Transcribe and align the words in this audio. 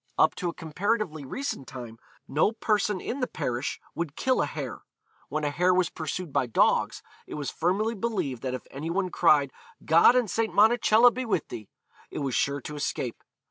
Up 0.17 0.33
to 0.37 0.49
a 0.49 0.53
comparatively 0.55 1.25
recent 1.25 1.67
time, 1.67 1.99
no 2.27 2.53
person 2.53 2.99
in 2.99 3.19
the 3.19 3.27
parish 3.27 3.79
would 3.93 4.15
kill 4.15 4.41
a 4.41 4.47
hare. 4.47 4.81
When 5.29 5.43
a 5.43 5.51
hare 5.51 5.75
was 5.75 5.91
pursued 5.91 6.33
by 6.33 6.47
dogs, 6.47 7.03
it 7.27 7.35
was 7.35 7.51
firmly 7.51 7.93
believed 7.93 8.41
that 8.41 8.55
if 8.55 8.65
any 8.71 8.89
one 8.89 9.11
cried, 9.11 9.53
'God 9.85 10.15
and 10.15 10.27
St. 10.27 10.55
Monacella 10.55 11.11
be 11.13 11.23
with 11.23 11.49
thee,' 11.49 11.69
it 12.09 12.17
was 12.17 12.33
sure 12.33 12.61
to 12.61 12.75
escape. 12.75 13.23